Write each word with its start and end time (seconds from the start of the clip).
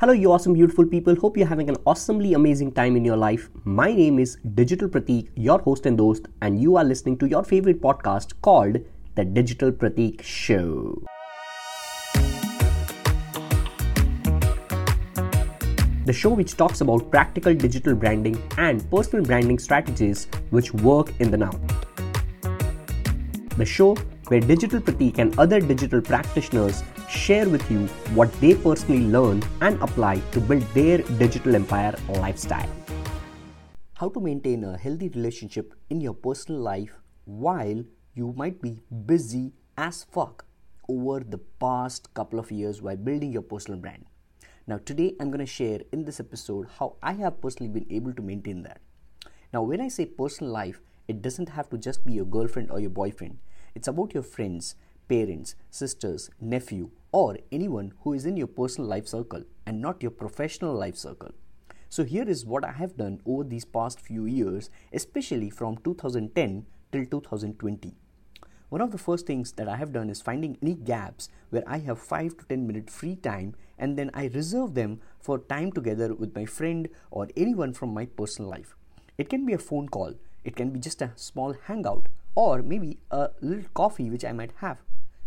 Hello, 0.00 0.12
you 0.12 0.30
awesome, 0.30 0.52
beautiful 0.52 0.86
people. 0.86 1.16
Hope 1.16 1.36
you're 1.36 1.48
having 1.48 1.68
an 1.68 1.76
awesomely 1.84 2.34
amazing 2.34 2.70
time 2.70 2.94
in 2.94 3.04
your 3.04 3.16
life. 3.16 3.50
My 3.64 3.92
name 3.92 4.20
is 4.20 4.36
Digital 4.54 4.88
Pratik, 4.88 5.28
your 5.34 5.58
host 5.58 5.86
and 5.86 5.98
host, 5.98 6.28
and 6.40 6.62
you 6.62 6.76
are 6.76 6.84
listening 6.84 7.18
to 7.18 7.26
your 7.28 7.42
favorite 7.42 7.82
podcast 7.82 8.34
called 8.40 8.78
The 9.16 9.24
Digital 9.24 9.72
Pratik 9.72 10.22
Show. 10.22 11.02
The 16.04 16.12
show 16.12 16.30
which 16.30 16.56
talks 16.56 16.80
about 16.80 17.10
practical 17.10 17.52
digital 17.52 17.96
branding 17.96 18.40
and 18.56 18.88
personal 18.92 19.24
branding 19.24 19.58
strategies 19.58 20.28
which 20.50 20.72
work 20.74 21.12
in 21.18 21.32
the 21.32 21.38
now. 21.38 21.50
The 23.56 23.64
show 23.64 23.96
where 24.28 24.40
Digital 24.40 24.80
Pratik 24.80 25.18
and 25.18 25.38
other 25.38 25.60
digital 25.60 26.00
practitioners 26.00 26.82
share 27.08 27.48
with 27.48 27.70
you 27.70 27.86
what 28.14 28.32
they 28.40 28.54
personally 28.54 29.06
learn 29.06 29.42
and 29.60 29.80
apply 29.82 30.20
to 30.32 30.40
build 30.40 30.62
their 30.74 30.98
digital 31.22 31.54
empire 31.54 31.94
lifestyle. 32.08 32.68
How 33.94 34.10
to 34.10 34.20
maintain 34.20 34.64
a 34.64 34.76
healthy 34.76 35.08
relationship 35.08 35.74
in 35.90 36.00
your 36.00 36.14
personal 36.14 36.60
life 36.60 36.92
while 37.24 37.82
you 38.14 38.34
might 38.36 38.60
be 38.60 38.78
busy 39.06 39.52
as 39.76 40.04
fuck 40.04 40.44
over 40.88 41.20
the 41.20 41.38
past 41.60 42.12
couple 42.14 42.38
of 42.38 42.52
years 42.52 42.80
while 42.82 42.96
building 42.96 43.32
your 43.32 43.42
personal 43.42 43.80
brand. 43.80 44.04
Now, 44.66 44.78
today 44.78 45.14
I'm 45.18 45.30
going 45.30 45.40
to 45.40 45.46
share 45.46 45.80
in 45.92 46.04
this 46.04 46.20
episode 46.20 46.68
how 46.78 46.96
I 47.02 47.14
have 47.14 47.40
personally 47.40 47.72
been 47.72 47.86
able 47.90 48.12
to 48.12 48.22
maintain 48.22 48.62
that. 48.62 48.80
Now, 49.52 49.62
when 49.62 49.80
I 49.80 49.88
say 49.88 50.04
personal 50.04 50.52
life, 50.52 50.80
it 51.08 51.22
doesn't 51.22 51.48
have 51.48 51.70
to 51.70 51.78
just 51.78 52.04
be 52.04 52.12
your 52.12 52.26
girlfriend 52.26 52.70
or 52.70 52.78
your 52.78 52.90
boyfriend. 52.90 53.38
It's 53.78 53.86
about 53.86 54.12
your 54.12 54.24
friends, 54.24 54.74
parents, 55.08 55.54
sisters, 55.70 56.30
nephew, 56.40 56.90
or 57.12 57.38
anyone 57.52 57.92
who 58.00 58.12
is 58.12 58.26
in 58.26 58.36
your 58.36 58.48
personal 58.48 58.90
life 58.90 59.06
circle 59.06 59.44
and 59.64 59.80
not 59.80 60.02
your 60.02 60.10
professional 60.10 60.74
life 60.74 60.96
circle. 60.96 61.30
So, 61.88 62.02
here 62.02 62.28
is 62.28 62.44
what 62.44 62.64
I 62.64 62.72
have 62.72 62.96
done 62.96 63.20
over 63.24 63.44
these 63.44 63.64
past 63.64 64.00
few 64.00 64.26
years, 64.26 64.68
especially 64.92 65.48
from 65.48 65.76
2010 65.84 66.66
till 66.90 67.06
2020. 67.06 67.94
One 68.68 68.80
of 68.80 68.90
the 68.90 68.98
first 68.98 69.28
things 69.28 69.52
that 69.52 69.68
I 69.68 69.76
have 69.76 69.92
done 69.92 70.10
is 70.10 70.20
finding 70.20 70.58
any 70.60 70.74
gaps 70.74 71.28
where 71.50 71.62
I 71.64 71.78
have 71.78 72.00
5 72.00 72.36
to 72.38 72.46
10 72.46 72.66
minute 72.66 72.90
free 72.90 73.14
time 73.14 73.54
and 73.78 73.96
then 73.96 74.10
I 74.12 74.24
reserve 74.26 74.74
them 74.74 75.00
for 75.20 75.38
time 75.38 75.70
together 75.70 76.16
with 76.16 76.34
my 76.34 76.46
friend 76.46 76.88
or 77.12 77.28
anyone 77.36 77.74
from 77.74 77.94
my 77.94 78.06
personal 78.06 78.50
life. 78.50 78.74
It 79.16 79.28
can 79.28 79.46
be 79.46 79.52
a 79.52 79.58
phone 79.70 79.88
call, 79.88 80.14
it 80.42 80.56
can 80.56 80.70
be 80.70 80.80
just 80.80 81.00
a 81.00 81.12
small 81.14 81.54
hangout, 81.68 82.08
or 82.38 82.62
maybe 82.62 82.98
a 83.10 83.30
little 83.40 83.68
coffee 83.74 84.08
which 84.08 84.24
I 84.24 84.30
might 84.30 84.52
have. 84.58 84.78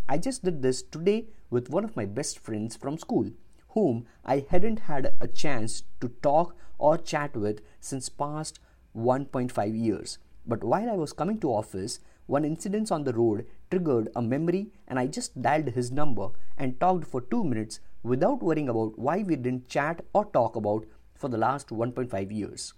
I 0.07 0.17
just 0.17 0.45
did 0.45 0.61
this 0.61 0.81
today 0.81 1.25
with 1.49 1.69
one 1.69 1.83
of 1.83 1.97
my 1.97 2.05
best 2.05 2.39
friends 2.39 2.77
from 2.77 2.97
school, 2.97 3.31
whom 3.71 4.05
I 4.23 4.45
hadn't 4.49 4.79
had 4.91 5.13
a 5.19 5.27
chance 5.27 5.83
to 5.99 6.07
talk 6.23 6.55
or 6.77 6.97
chat 6.97 7.35
with 7.35 7.59
since 7.81 8.07
past 8.07 8.61
1.5 8.95 9.77
years. 9.77 10.19
But 10.47 10.63
while 10.63 10.89
I 10.89 10.95
was 10.95 11.11
coming 11.11 11.37
to 11.39 11.49
office, 11.49 11.99
one 12.27 12.45
incident 12.45 12.93
on 12.93 13.03
the 13.03 13.13
road 13.13 13.45
triggered 13.69 14.07
a 14.15 14.21
memory 14.21 14.71
and 14.87 14.97
I 14.97 15.07
just 15.07 15.41
dialed 15.41 15.67
his 15.67 15.91
number 15.91 16.29
and 16.57 16.79
talked 16.79 17.05
for 17.05 17.19
2 17.19 17.43
minutes 17.43 17.81
without 18.03 18.41
worrying 18.41 18.69
about 18.69 18.97
why 18.97 19.17
we 19.17 19.35
didn't 19.35 19.67
chat 19.67 20.05
or 20.13 20.23
talk 20.23 20.55
about 20.55 20.85
for 21.13 21.27
the 21.27 21.37
last 21.37 21.71
1.5 21.71 22.31
years. 22.31 22.73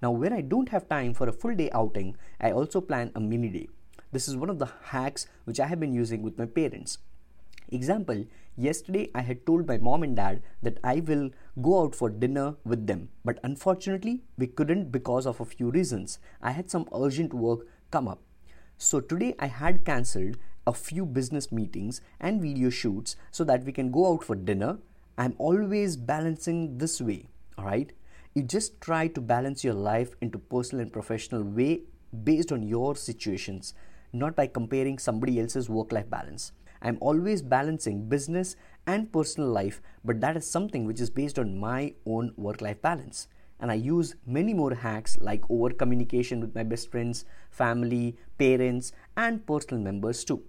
Now, 0.00 0.12
when 0.12 0.32
I 0.32 0.40
don't 0.42 0.68
have 0.68 0.88
time 0.88 1.12
for 1.12 1.28
a 1.28 1.32
full 1.32 1.54
day 1.54 1.70
outing, 1.72 2.16
I 2.40 2.52
also 2.52 2.80
plan 2.80 3.10
a 3.14 3.20
mini 3.20 3.48
day. 3.48 3.68
This 4.12 4.28
is 4.28 4.36
one 4.36 4.48
of 4.48 4.58
the 4.58 4.70
hacks 4.84 5.26
which 5.44 5.60
I 5.60 5.66
have 5.66 5.80
been 5.80 5.92
using 5.92 6.22
with 6.22 6.38
my 6.38 6.46
parents. 6.46 6.98
Example, 7.70 8.24
yesterday 8.56 9.10
I 9.14 9.20
had 9.20 9.44
told 9.44 9.66
my 9.66 9.76
mom 9.76 10.02
and 10.02 10.16
dad 10.16 10.42
that 10.62 10.78
I 10.82 11.00
will 11.00 11.30
go 11.60 11.82
out 11.82 11.94
for 11.94 12.08
dinner 12.08 12.54
with 12.64 12.86
them, 12.86 13.10
but 13.24 13.38
unfortunately 13.42 14.22
we 14.38 14.46
couldn't 14.46 14.90
because 14.90 15.26
of 15.26 15.40
a 15.40 15.44
few 15.44 15.70
reasons. 15.70 16.18
I 16.40 16.52
had 16.52 16.70
some 16.70 16.88
urgent 16.94 17.34
work 17.34 17.66
come 17.90 18.08
up. 18.08 18.22
So 18.78 19.00
today 19.00 19.34
I 19.38 19.48
had 19.48 19.84
cancelled 19.84 20.38
a 20.66 20.72
few 20.72 21.04
business 21.04 21.50
meetings 21.50 22.00
and 22.20 22.40
video 22.40 22.70
shoots 22.70 23.16
so 23.30 23.44
that 23.44 23.64
we 23.64 23.72
can 23.72 23.90
go 23.90 24.14
out 24.14 24.24
for 24.24 24.36
dinner. 24.36 24.78
I'm 25.18 25.34
always 25.38 25.96
balancing 25.96 26.78
this 26.78 27.00
way, 27.00 27.26
all 27.58 27.64
right? 27.64 27.92
You 28.38 28.44
just 28.44 28.80
try 28.80 29.08
to 29.08 29.20
balance 29.20 29.64
your 29.64 29.74
life 29.74 30.14
into 30.20 30.38
personal 30.38 30.82
and 30.82 30.92
professional 30.92 31.42
way 31.42 31.80
based 32.22 32.52
on 32.52 32.62
your 32.62 32.94
situations, 32.94 33.74
not 34.12 34.36
by 34.36 34.46
comparing 34.46 35.00
somebody 35.00 35.40
else's 35.40 35.68
work 35.68 35.90
life 35.90 36.08
balance. 36.08 36.52
I'm 36.80 36.98
always 37.00 37.42
balancing 37.42 38.08
business 38.08 38.54
and 38.86 39.12
personal 39.12 39.48
life, 39.48 39.82
but 40.04 40.20
that 40.20 40.36
is 40.36 40.48
something 40.48 40.84
which 40.84 41.00
is 41.00 41.10
based 41.10 41.40
on 41.40 41.58
my 41.58 41.94
own 42.06 42.32
work 42.36 42.60
life 42.60 42.80
balance. 42.80 43.26
And 43.58 43.72
I 43.72 43.74
use 43.74 44.14
many 44.24 44.54
more 44.54 44.72
hacks 44.72 45.18
like 45.20 45.42
over 45.50 45.70
communication 45.70 46.38
with 46.38 46.54
my 46.54 46.62
best 46.62 46.92
friends, 46.92 47.24
family, 47.50 48.16
parents, 48.38 48.92
and 49.16 49.44
personal 49.48 49.82
members 49.82 50.22
too. 50.22 50.44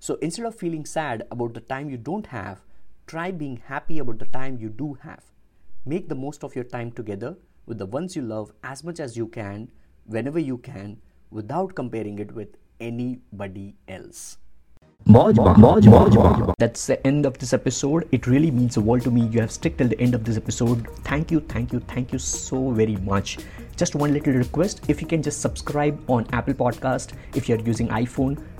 So 0.00 0.16
instead 0.16 0.46
of 0.46 0.56
feeling 0.56 0.84
sad 0.84 1.22
about 1.30 1.54
the 1.54 1.60
time 1.60 1.88
you 1.88 1.98
don't 1.98 2.26
have, 2.26 2.62
try 3.06 3.30
being 3.30 3.62
happy 3.66 4.00
about 4.00 4.18
the 4.18 4.26
time 4.26 4.58
you 4.58 4.70
do 4.70 4.98
have. 5.02 5.22
Make 5.88 6.06
the 6.06 6.14
most 6.14 6.44
of 6.44 6.54
your 6.54 6.64
time 6.64 6.92
together 6.92 7.34
with 7.64 7.78
the 7.78 7.86
ones 7.86 8.14
you 8.14 8.20
love 8.20 8.52
as 8.62 8.84
much 8.84 9.00
as 9.00 9.16
you 9.16 9.26
can, 9.26 9.70
whenever 10.04 10.38
you 10.38 10.58
can, 10.58 10.98
without 11.30 11.74
comparing 11.74 12.18
it 12.18 12.30
with 12.30 12.58
anybody 12.78 13.74
else. 13.88 14.36
That's 16.58 16.86
the 16.88 17.06
end 17.06 17.24
of 17.24 17.38
this 17.38 17.54
episode. 17.54 18.06
It 18.12 18.26
really 18.26 18.50
means 18.50 18.74
the 18.74 18.82
world 18.82 19.04
to 19.04 19.10
me. 19.10 19.28
You 19.28 19.40
have 19.40 19.50
stuck 19.50 19.78
till 19.78 19.88
the 19.88 19.98
end 19.98 20.14
of 20.14 20.24
this 20.24 20.36
episode. 20.36 20.86
Thank 21.04 21.30
you, 21.30 21.40
thank 21.40 21.72
you, 21.72 21.80
thank 21.80 22.12
you 22.12 22.18
so 22.18 22.70
very 22.72 22.96
much. 22.96 23.38
Just 23.74 23.94
one 23.94 24.12
little 24.12 24.34
request 24.34 24.82
if 24.88 25.00
you 25.00 25.06
can 25.06 25.22
just 25.22 25.40
subscribe 25.40 25.98
on 26.10 26.26
Apple 26.34 26.52
Podcast 26.52 27.14
if 27.34 27.48
you're 27.48 27.60
using 27.60 27.88
iPhone 27.88 28.38